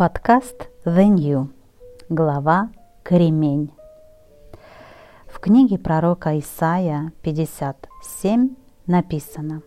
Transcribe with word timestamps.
Подкаст 0.00 0.70
The 0.86 1.08
New. 1.08 1.50
Глава 2.08 2.70
Кремень. 3.02 3.70
В 5.26 5.38
книге 5.40 5.76
пророка 5.76 6.38
Исаия 6.38 7.12
57 7.20 8.56
написано 8.86 9.60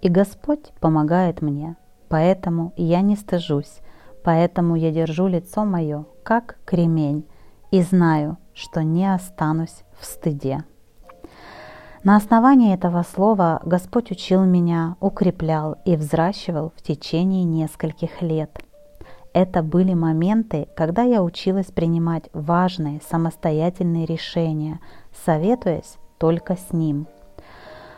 «И 0.00 0.08
Господь 0.08 0.72
помогает 0.80 1.42
мне, 1.42 1.76
поэтому 2.08 2.72
я 2.76 3.02
не 3.02 3.14
стыжусь, 3.14 3.78
поэтому 4.24 4.74
я 4.74 4.90
держу 4.90 5.28
лицо 5.28 5.64
мое, 5.64 6.06
как 6.24 6.56
кремень, 6.64 7.24
и 7.70 7.80
знаю, 7.80 8.36
что 8.54 8.82
не 8.82 9.06
останусь 9.06 9.84
в 10.00 10.06
стыде». 10.06 10.64
На 12.02 12.16
основании 12.16 12.74
этого 12.74 13.04
слова 13.04 13.60
Господь 13.64 14.10
учил 14.10 14.42
меня, 14.42 14.96
укреплял 14.98 15.76
и 15.84 15.94
взращивал 15.94 16.72
в 16.74 16.82
течение 16.82 17.44
нескольких 17.44 18.22
лет– 18.22 18.58
это 19.38 19.62
были 19.62 19.94
моменты, 19.94 20.66
когда 20.74 21.02
я 21.02 21.22
училась 21.22 21.66
принимать 21.66 22.24
важные 22.32 23.00
самостоятельные 23.08 24.04
решения, 24.04 24.80
советуясь 25.24 25.96
только 26.18 26.56
с 26.56 26.72
ним. 26.72 27.06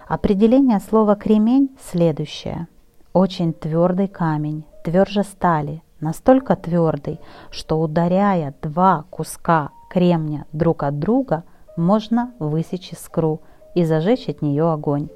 Определение 0.06 0.80
слова 0.80 1.16
«кремень» 1.16 1.70
следующее. 1.90 2.68
Очень 3.14 3.54
твердый 3.54 4.06
камень, 4.06 4.64
тверже 4.84 5.22
стали, 5.22 5.82
настолько 5.98 6.56
твердый, 6.56 7.20
что 7.50 7.80
ударяя 7.80 8.54
два 8.60 9.06
куска 9.08 9.70
кремня 9.88 10.44
друг 10.52 10.82
от 10.82 10.98
друга, 10.98 11.44
можно 11.74 12.34
высечь 12.38 12.92
искру 12.92 13.40
и 13.74 13.84
зажечь 13.84 14.28
от 14.28 14.42
нее 14.42 14.70
огонь. 14.70 15.08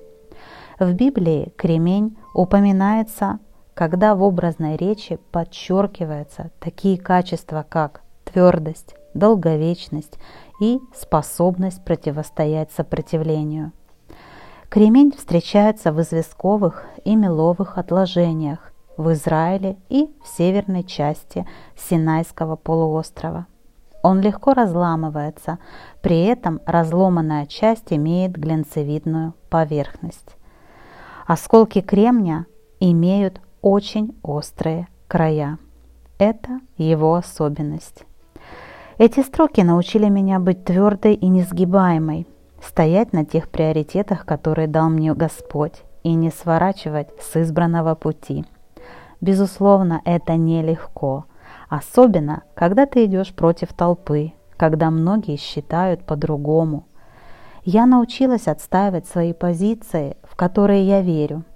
В 0.79 0.91
Библии 0.95 1.53
кремень 1.59 2.17
упоминается 2.33 3.41
когда 3.75 4.15
в 4.15 4.23
образной 4.23 4.77
речи 4.77 5.19
подчеркиваются 5.33 6.51
такие 6.61 6.97
качества, 6.99 7.67
как 7.69 8.03
твердость, 8.25 8.95
долговечность 9.15 10.19
и 10.61 10.81
способность 10.95 11.85
противостоять 11.85 12.71
сопротивлению. 12.73 13.73
Кремень 14.69 15.13
встречается 15.13 15.93
в 15.93 16.01
известковых 16.01 16.85
и 17.05 17.15
меловых 17.15 17.79
отложениях 17.79 18.73
в 18.97 19.13
Израиле 19.13 19.77
и 19.89 20.09
в 20.25 20.29
северной 20.29 20.85
части 20.85 21.47
Синайского 21.77 22.57
полуострова. 22.57 23.47
Он 24.03 24.21
легко 24.21 24.53
разламывается, 24.53 25.59
при 26.03 26.25
этом 26.25 26.61
разломанная 26.67 27.47
часть 27.47 27.93
имеет 27.93 28.33
глянцевидную 28.33 29.35
поверхность. 29.49 30.37
Осколки 31.27 31.81
кремня 31.81 32.47
имеют 32.81 33.41
очень 33.65 34.15
острые 34.23 34.89
края. 35.09 35.59
Это 36.19 36.61
его 36.77 37.15
особенность. 37.15 38.05
Эти 38.99 39.21
строки 39.21 39.63
научили 39.63 40.11
меня 40.11 40.39
быть 40.39 40.67
твердой 40.67 41.15
и 41.15 41.29
несгибаемой, 41.29 42.27
стоять 42.63 43.15
на 43.15 43.25
тех 43.25 43.49
приоритетах, 43.49 44.27
которые 44.27 44.69
дал 44.69 44.91
мне 44.91 45.15
Господь, 45.15 45.83
и 46.03 46.13
не 46.13 46.31
сворачивать 46.31 47.09
с 47.19 47.41
избранного 47.41 47.95
пути. 47.95 48.45
Безусловно, 49.23 50.03
это 50.05 50.37
нелегко, 50.37 51.25
особенно 51.71 52.43
когда 52.55 52.85
ты 52.85 53.07
идешь 53.07 53.35
против 53.35 53.73
толпы, 53.73 54.35
когда 54.59 54.91
многие 54.91 55.37
считают 55.37 56.05
по-другому. 56.05 56.85
Я 57.63 57.87
научилась 57.87 58.47
отстаивать 58.47 59.07
свои 59.07 59.33
позиции, 59.33 60.19
в 60.23 60.37
которые 60.37 60.87
я 60.87 61.01
верю– 61.01 61.45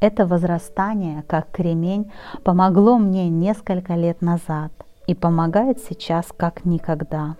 это 0.00 0.26
возрастание, 0.26 1.24
как 1.26 1.50
кремень, 1.50 2.10
помогло 2.44 2.98
мне 2.98 3.28
несколько 3.28 3.94
лет 3.94 4.22
назад 4.22 4.72
и 5.06 5.14
помогает 5.14 5.80
сейчас 5.80 6.26
как 6.36 6.64
никогда. 6.64 7.36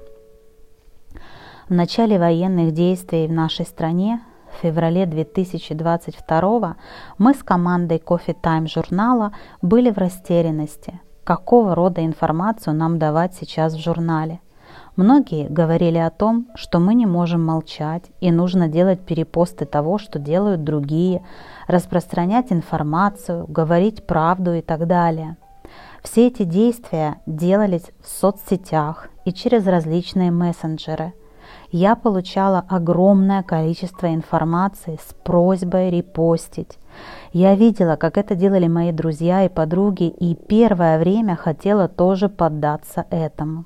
В 1.69 1.75
начале 1.75 2.19
военных 2.19 2.73
действий 2.73 3.27
в 3.27 3.33
нашей 3.33 3.67
стране 3.67 4.21
в 4.53 4.63
феврале 4.63 5.07
2022 5.07 6.77
мы 7.19 7.35
с 7.35 7.43
командой 7.43 8.03
Coffee 8.05 8.37
Time 8.41 8.67
журнала 8.67 9.33
были 9.61 9.91
в 9.91 9.99
растерянности, 9.99 11.01
какого 11.25 11.75
рода 11.75 12.05
информацию 12.05 12.75
нам 12.75 12.99
давать 12.99 13.35
сейчас 13.35 13.75
в 13.75 13.79
журнале– 13.79 14.41
Многие 14.99 15.47
говорили 15.47 15.99
о 15.99 16.11
том, 16.11 16.49
что 16.57 16.81
мы 16.81 16.93
не 16.93 17.07
можем 17.07 17.47
молчать 17.47 18.03
и 18.21 18.33
нужно 18.33 18.67
делать 18.67 18.99
перепосты 18.99 19.65
того, 19.65 19.97
что 19.97 20.19
делают 20.19 20.65
другие, 20.65 21.23
распространять 21.69 22.51
информацию, 22.51 23.47
говорить 23.47 24.09
правду 24.09 24.55
и 24.55 24.61
так 24.61 24.89
далее. 24.89 25.37
Все 26.03 26.27
эти 26.27 26.43
действия 26.43 27.21
делались 27.27 27.93
в 28.03 28.09
соцсетях 28.09 29.09
и 29.25 29.33
через 29.33 29.69
различные 29.69 30.33
мессенджеры. 30.33 31.13
Я 31.71 31.95
получала 31.95 32.65
огромное 32.69 33.45
количество 33.45 34.13
информации 34.13 34.99
с 35.01 35.15
просьбой 35.15 35.91
репостить. 35.91 36.77
Я 37.33 37.55
видела, 37.55 37.95
как 37.95 38.19
это 38.19 38.35
делали 38.35 38.67
мои 38.67 38.91
друзья 38.91 39.45
и 39.45 39.49
подруги, 39.49 40.09
и 40.09 40.35
первое 40.35 40.99
время 40.99 41.37
хотела 41.37 41.87
тоже 41.87 42.29
поддаться 42.29 43.07
этому. 43.11 43.65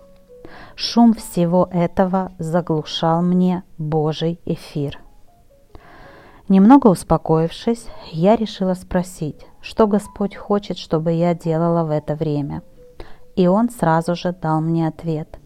Шум 0.75 1.15
всего 1.15 1.69
этого 1.71 2.33
заглушал 2.39 3.23
мне 3.23 3.63
Божий 3.79 4.41
эфир. 4.45 4.99
Немного 6.49 6.89
успокоившись, 6.89 7.87
я 8.11 8.37
решила 8.37 8.75
спросить, 8.75 9.47
что 9.61 9.87
Господь 9.87 10.37
хочет, 10.37 10.79
чтобы 10.79 11.13
я 11.13 11.35
делала 11.35 11.85
в 11.85 11.91
это 11.91 12.15
время. 12.15 12.63
И 13.37 13.47
Он 13.47 13.71
сразу 13.71 14.15
же 14.15 14.33
дал 14.33 14.61
мне 14.61 14.89
ответ. 14.89 15.39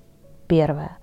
Первое. 0.48 0.96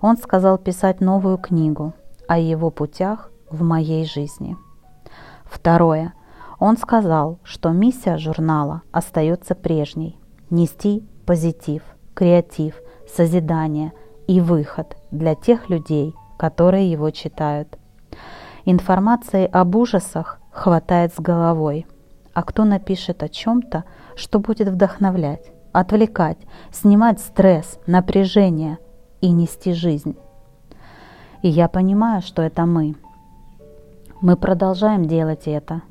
Он 0.00 0.16
сказал 0.16 0.58
писать 0.58 1.00
новую 1.00 1.38
книгу 1.38 1.94
о 2.26 2.38
Его 2.38 2.70
путях 2.70 3.30
в 3.50 3.62
моей 3.62 4.04
жизни. 4.04 4.56
Второе. 5.44 6.14
Он 6.58 6.76
сказал, 6.76 7.38
что 7.42 7.70
миссия 7.70 8.16
журнала 8.16 8.82
остается 8.92 9.54
прежней– 9.54 10.18
нести 10.50 11.04
позитив, 11.26 11.82
креатив 12.14 12.74
созидание 13.08 13.92
и 14.26 14.40
выход 14.40 14.96
для 15.10 15.34
тех 15.34 15.68
людей, 15.68 16.14
которые 16.36 16.90
его 16.90 17.10
читают. 17.10 17.78
Информации 18.64 19.46
об 19.46 19.76
ужасах 19.76 20.40
хватает 20.50 21.12
с 21.14 21.20
головой, 21.20 21.86
а 22.32 22.42
кто 22.42 22.64
напишет 22.64 23.22
о 23.22 23.28
чем-то, 23.28 23.84
что 24.16 24.38
будет 24.38 24.68
вдохновлять, 24.68 25.52
отвлекать, 25.72 26.38
снимать 26.72 27.20
стресс, 27.20 27.78
напряжение 27.86 28.78
и 29.20 29.30
нести 29.30 29.72
жизнь. 29.72 30.16
И 31.42 31.48
я 31.48 31.68
понимаю, 31.68 32.22
что 32.22 32.42
это 32.42 32.64
мы. 32.64 32.94
Мы 34.20 34.36
продолжаем 34.36 35.04
делать 35.04 35.42
это. 35.46 35.82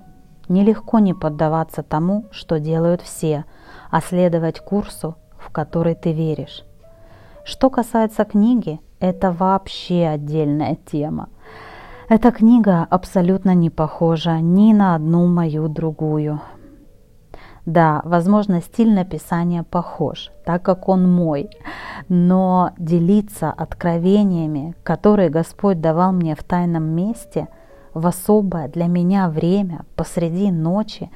Нелегко 0.49 0.99
не 0.99 1.13
поддаваться 1.13 1.83
тому, 1.83 2.25
что 2.31 2.59
делают 2.59 3.01
все, 3.01 3.45
а 3.91 4.01
следовать 4.01 4.59
курсу, 4.59 5.15
в 5.37 5.51
который 5.51 5.93
ты 5.93 6.11
веришь. 6.11 6.63
Что 7.45 7.69
касается 7.69 8.23
книги, 8.23 8.79
это 9.01 9.31
вообще 9.33 10.07
отдельная 10.07 10.77
тема. 10.85 11.27
Эта 12.07 12.31
книга 12.31 12.87
абсолютно 12.89 13.53
не 13.53 13.69
похожа 13.69 14.39
ни 14.39 14.71
на 14.71 14.95
одну 14.95 15.27
мою 15.27 15.67
другую. 15.67 16.39
Да, 17.65 18.01
возможно, 18.05 18.61
стиль 18.61 18.93
написания 18.93 19.63
похож, 19.63 20.31
так 20.45 20.63
как 20.63 20.87
он 20.87 21.09
мой, 21.11 21.49
но 22.07 22.71
делиться 22.77 23.51
откровениями, 23.51 24.75
которые 24.83 25.29
Господь 25.29 25.81
давал 25.81 26.13
мне 26.13 26.35
в 26.35 26.43
тайном 26.43 26.83
месте, 26.83 27.49
в 27.93 28.07
особое 28.07 28.69
для 28.69 28.87
меня 28.87 29.29
время, 29.29 29.85
посреди 29.95 30.49
ночи, 30.49 31.09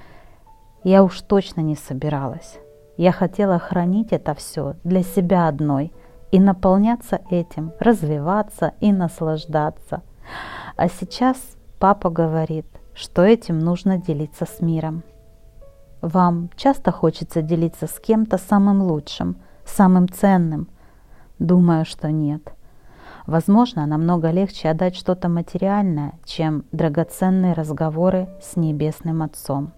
я 0.84 1.04
уж 1.04 1.22
точно 1.22 1.62
не 1.62 1.76
собиралась. 1.76 2.60
Я 2.98 3.12
хотела 3.14 3.60
хранить 3.60 4.12
это 4.12 4.34
все 4.34 4.76
для 4.84 5.04
себя 5.04 5.48
одной– 5.48 5.94
и 6.32 6.40
наполняться 6.40 7.22
этим, 7.30 7.72
развиваться 7.80 8.74
и 8.80 8.92
наслаждаться. 8.92 10.02
А 10.76 10.90
сейчас 10.90 11.38
папа 11.80 12.10
говорит, 12.10 12.66
что 12.94 13.24
этим 13.24 13.60
нужно 13.60 13.98
делиться 13.98 14.46
с 14.46 14.62
миром. 14.62 15.04
Вам 16.02 16.50
часто 16.56 16.92
хочется 16.92 17.42
делиться 17.42 17.88
с 17.88 18.00
кем-то 18.00 18.38
самым 18.38 18.82
лучшим, 18.82 19.38
самым 19.66 20.10
ценным? 20.10 20.70
Думаю, 21.40 21.86
что 21.86 22.12
нет. 22.12 22.54
Возможно, 23.26 23.86
намного 23.86 24.32
легче 24.32 24.70
отдать 24.70 24.96
что-то 24.96 25.28
материальное, 25.28 26.14
чем 26.24 26.66
драгоценные 26.72 27.54
разговоры 27.54 28.30
с 28.42 28.56
Небесным 28.56 29.22
Отцом. 29.22 29.74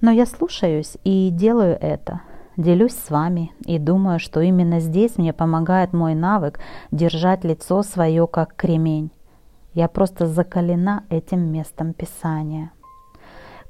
Но 0.00 0.10
я 0.10 0.26
слушаюсь 0.26 0.96
и 1.04 1.30
делаю 1.30 1.76
это– 1.80 2.22
делюсь 2.56 2.94
с 2.94 3.10
вами 3.10 3.52
и 3.64 3.78
думаю, 3.78 4.18
что 4.18 4.40
именно 4.40 4.80
здесь 4.80 5.16
мне 5.18 5.32
помогает 5.32 5.92
мой 5.92 6.14
навык 6.14 6.60
держать 6.90 7.44
лицо 7.44 7.82
свое 7.82 8.26
как 8.26 8.54
кремень. 8.54 9.10
Я 9.74 9.88
просто 9.88 10.26
закалена 10.26 11.04
этим 11.08 11.40
местом 11.40 11.94
Писания. 11.94 12.72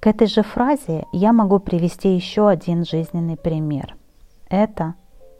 К 0.00 0.08
этой 0.08 0.26
же 0.26 0.42
фразе 0.42 1.06
я 1.12 1.32
могу 1.32 1.60
привести 1.60 2.14
еще 2.14 2.48
один 2.48 2.84
жизненный 2.84 3.36
пример. 3.36 3.94
Это 4.48 4.94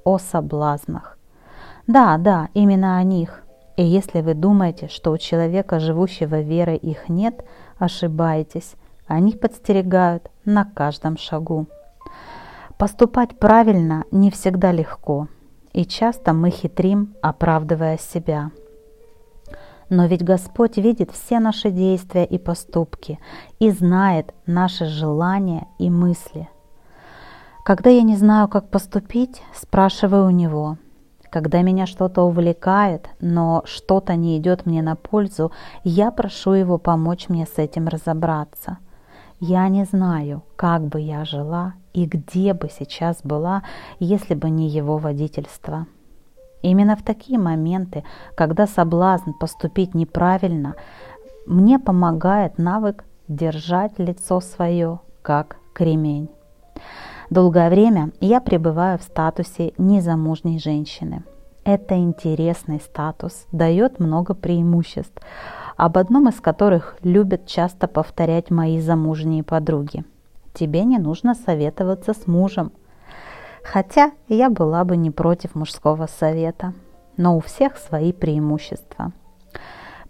о 0.05 0.19
соблазнах. 0.19 1.19
Да, 1.88 2.17
да, 2.17 2.49
именно 2.55 2.97
о 2.97 3.03
них. 3.03 3.43
И 3.77 3.83
если 3.83 4.21
вы 4.21 4.35
думаете, 4.35 4.87
что 4.87 5.11
у 5.11 5.19
человека, 5.19 5.81
живущего 5.81 6.41
верой, 6.41 6.77
их 6.77 7.09
нет, 7.09 7.45
ошибаетесь. 7.79 8.77
Они 9.09 9.33
подстерегают 9.33 10.31
на 10.45 10.65
каждом 10.65 11.17
шагу. 11.17 11.67
Поступать 12.79 13.39
правильно 13.39 14.05
не 14.11 14.31
всегда 14.31 14.73
легко, 14.73 15.29
и 15.73 15.85
часто 15.85 16.33
мы 16.33 16.51
хитрим, 16.51 17.15
оправдывая 17.23 17.99
себя. 17.99 18.51
Но 19.89 20.07
ведь 20.07 20.25
Господь 20.25 20.79
видит 20.79 21.11
все 21.11 21.39
наши 21.39 21.71
действия 21.71 22.25
и 22.25 22.39
поступки 22.39 23.19
и 23.59 23.71
знает 23.71 24.33
наши 24.47 24.87
желания 24.87 25.69
и 25.79 25.91
мысли. 25.91 26.49
Когда 27.65 27.91
я 27.91 28.03
не 28.03 28.17
знаю, 28.17 28.49
как 28.49 28.71
поступить, 28.71 29.43
спрашиваю 29.55 30.27
у 30.27 30.31
Него– 30.31 30.79
когда 31.33 31.63
меня 31.63 31.87
что-то 31.87 32.25
увлекает, 32.25 33.09
но 33.21 33.63
что-то 33.65 34.17
не 34.17 34.37
идет 34.37 34.67
мне 34.67 34.83
на 34.83 34.97
пользу, 34.97 35.51
я 35.83 36.11
прошу 36.11 36.53
его 36.53 36.77
помочь 36.77 37.31
мне 37.31 37.47
с 37.47 37.57
этим 37.57 37.89
разобраться. 37.89 38.77
Я 39.44 39.69
не 39.69 39.83
знаю, 39.83 40.44
как 40.55 40.83
бы 40.83 41.00
я 41.00 41.25
жила 41.25 41.75
и 41.93 42.06
где 42.06 42.55
бы 42.55 42.69
сейчас 42.71 43.23
была, 43.25 43.65
если 43.99 44.37
бы 44.37 44.49
не 44.49 44.69
его 44.69 44.99
водительство. 44.99 45.89
Именно 46.62 46.94
в 46.94 47.03
такие 47.03 47.41
моменты, 47.41 48.05
когда 48.37 48.69
соблазн 48.69 49.33
поступить 49.33 49.97
неправильно, 49.97 50.77
мне 51.44 51.81
помогает 51.81 52.56
навык 52.56 53.05
держать 53.27 53.99
лицо 53.99 54.41
свое, 54.41 55.00
как 55.23 55.56
кремень. 55.75 56.31
Долгое 57.29 57.69
время 57.69 58.12
я 58.21 58.41
пребываю 58.41 58.97
в 58.97 59.03
статусе 59.03 59.73
незамужней 59.77 60.61
женщины. 60.61 61.25
Это 61.65 61.97
интересный 61.97 62.79
статус, 62.79 63.49
дает 63.50 63.99
много 63.99 64.35
преимуществ, 64.35 65.21
об 65.77 65.99
одном 65.99 66.29
из 66.29 66.41
которых 66.41 66.97
любят 67.03 67.47
часто 67.47 67.89
повторять 67.89 68.51
мои 68.51 68.81
замужние 68.81 69.43
подруги. 69.43 70.05
Тебе 70.55 70.85
не 70.85 70.99
нужно 70.99 71.35
советоваться 71.35 72.13
с 72.13 72.27
мужем. 72.27 72.73
Хотя 73.65 74.13
я 74.29 74.51
была 74.51 74.85
бы 74.85 74.97
не 74.97 75.11
против 75.11 75.55
мужского 75.55 76.07
совета, 76.07 76.75
но 77.17 77.37
у 77.37 77.41
всех 77.41 77.77
свои 77.77 78.13
преимущества. 78.13 79.13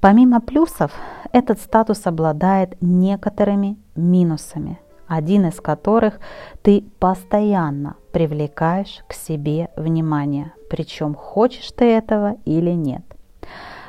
Помимо 0.00 0.41
плюсов, 0.41 0.93
этот 1.32 1.61
статус 1.61 2.06
обладает 2.06 2.76
некоторыми 2.81 3.76
минусами– 3.94 4.79
один 5.17 5.47
из 5.47 5.61
которых 5.61 6.20
ты 6.62 6.85
постоянно 6.99 7.97
привлекаешь 8.12 9.05
к 9.06 9.12
себе 9.12 9.69
внимание, 9.76 10.55
причем 10.70 11.14
хочешь 11.14 11.70
ты 11.73 11.85
этого 11.85 12.37
или 12.47 12.70
нет. 12.70 13.03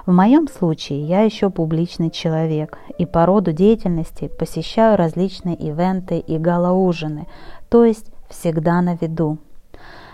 В 0.05 0.11
моем 0.11 0.49
случае 0.49 1.01
я 1.01 1.21
еще 1.21 1.49
публичный 1.49 2.09
человек 2.09 2.77
и 2.97 3.05
по 3.05 3.25
роду 3.25 3.53
деятельности 3.53 4.27
посещаю 4.27 4.97
различные 4.97 5.55
ивенты 5.55 6.19
и 6.19 6.37
галаужины, 6.37 7.27
то 7.69 7.85
есть 7.85 8.11
всегда 8.29 8.81
на 8.81 8.95
виду. 8.95 9.37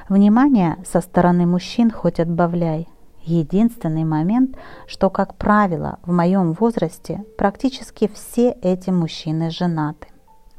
Внимание 0.08 0.78
со 0.86 1.02
стороны 1.02 1.48
мужчин 1.48 1.90
хоть 1.90 2.20
отбавляй. 2.20 2.88
Единственный 3.24 4.04
момент, 4.04 4.58
что, 4.88 5.10
как 5.10 5.36
правило, 5.36 6.00
в 6.04 6.12
моем 6.12 6.54
возрасте 6.54 7.24
практически 7.38 8.10
все 8.14 8.52
эти 8.62 8.92
мужчины 8.92 9.50
женаты. 9.50 10.08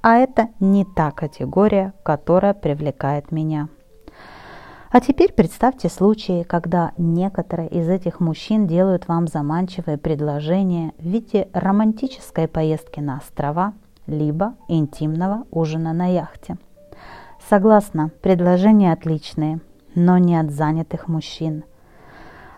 А 0.02 0.16
это 0.16 0.48
не 0.60 0.84
та 0.84 1.10
категория, 1.10 1.92
которая 2.02 2.54
привлекает 2.54 3.32
меня. 3.32 3.68
А 4.92 5.00
теперь 5.00 5.32
представьте 5.32 5.88
случаи, 5.88 6.42
когда 6.42 6.90
некоторые 6.98 7.68
из 7.68 7.88
этих 7.88 8.18
мужчин 8.18 8.66
делают 8.66 9.06
вам 9.06 9.28
заманчивое 9.28 9.96
предложение 9.96 10.94
в 10.98 11.06
виде 11.06 11.48
романтической 11.52 12.48
поездки 12.48 12.98
на 12.98 13.18
острова, 13.18 13.72
либо 14.08 14.54
интимного 14.66 15.44
ужина 15.52 15.92
на 15.92 16.06
яхте. 16.06 16.56
Согласна, 17.48 18.10
предложения 18.20 18.92
отличные, 18.92 19.60
но 19.94 20.18
не 20.18 20.36
от 20.36 20.50
занятых 20.50 21.06
мужчин. 21.06 21.62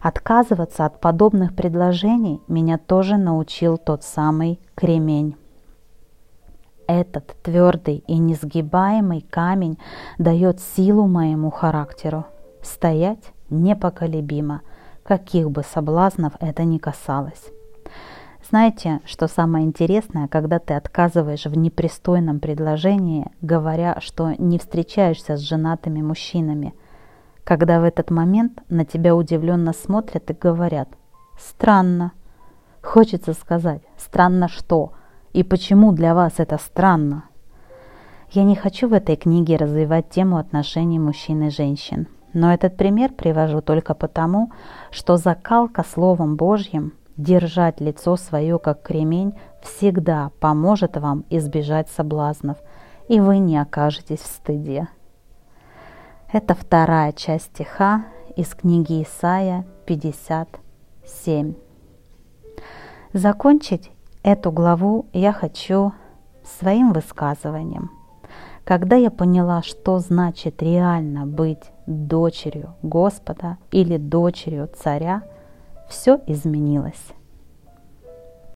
Отказываться 0.00 0.87
от 0.87 1.02
подобных 1.02 1.55
предложений 1.55 2.40
меня 2.49 2.79
тоже 2.79 3.19
научил 3.19 3.76
тот 3.76 4.05
самый 4.05 4.58
кремень. 4.75 5.37
Этот 6.87 7.37
твердый 7.43 8.05
и 8.06 8.19
несгибаемый 8.19 9.23
камень 9.23 9.79
дает 10.19 10.61
силу 10.61 11.06
моему 11.06 11.50
характеру. 11.50 12.26
Стоять 12.62 13.32
непоколебимо, 13.50 14.62
каких 15.02 15.50
бы 15.50 15.62
соблазнов 15.62 16.34
это 16.40 16.64
ни 16.64 16.79
касалось. 16.79 17.50
Знаете, 18.49 19.00
что 19.06 19.29
самое 19.29 19.64
интересное, 19.64 20.29
когда 20.29 20.58
ты 20.58 20.75
отказываешь 20.75 21.46
в 21.46 21.56
непристойном 21.56 22.40
предложении, 22.40 23.31
говоря, 23.40 23.99
что 24.00 24.32
не 24.37 24.58
встречаешься 24.58 25.37
с 25.37 25.40
женатыми 25.40 26.02
мужчинами, 26.02 26.75
когда 27.44 27.81
в 27.81 27.84
этот 27.84 28.11
момент 28.11 28.61
на 28.69 28.84
тебя 28.84 29.14
удивленно 29.14 29.73
смотрят 29.73 30.31
и 30.31 30.34
говорят 30.34 30.88
«Странно». 31.38 32.12
Хочется 32.82 33.32
сказать 33.32 33.82
«Странно 33.96 34.49
что?» 34.49 34.93
И 35.32 35.43
почему 35.43 35.93
для 35.93 36.14
вас 36.14 36.34
это 36.38 36.58
странно? 36.58 37.25
Я 38.31 38.44
не 38.44 38.55
хочу 38.55 38.88
в 38.88 38.93
этой 38.93 39.17
книге 39.17 39.56
развивать 39.56 40.11
тему 40.11 40.37
отношений 40.37 40.99
мужчин 40.99 41.43
и 41.44 41.50
женщин, 41.50 42.06
но 42.32 42.52
этот 42.52 42.76
пример 42.76 43.12
привожу 43.12 43.61
только 43.61 43.94
потому, 43.94 44.52
что 44.90 45.17
закалка 45.17 45.84
Словом 45.84 46.37
Божьим, 46.37 46.93
держать 47.17 47.81
лицо 47.81 48.17
свое 48.17 48.58
как 48.58 48.82
кремень, 48.82 49.34
всегда 49.62 50.31
поможет 50.40 50.96
вам 50.96 51.25
избежать 51.31 51.88
соблазнов, 51.90 52.58
и 53.08 53.20
вы 53.20 53.38
не 53.38 53.58
окажетесь 53.58 54.20
в 54.20 54.26
стыде. 54.26 54.88
Это 56.32 56.55
вторая 56.55 57.12
часть 57.12 57.46
стиха 57.55 58.05
из 58.37 58.55
книги 58.55 59.02
Исаия 59.02 59.67
57. 59.84 61.55
Закончить 63.12 63.90
Эту 64.22 64.52
главу 64.52 65.06
я 65.12 65.32
хочу 65.32 65.92
своим 66.44 66.92
высказыванием. 66.92 67.90
Когда 68.64 68.94
я 68.94 69.10
поняла, 69.10 69.62
что 69.62 69.98
значит 69.98 70.62
реально 70.62 71.26
быть 71.26 71.72
дочерью 71.86 72.74
Господа 72.82 73.58
или 73.72 73.96
дочерью 73.96 74.69
царя, 74.72 75.22
все 75.88 76.20
изменилось. 76.29 77.02